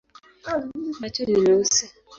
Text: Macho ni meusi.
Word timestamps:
Macho 0.99 1.21
ni 1.25 1.37
meusi. 1.43 1.85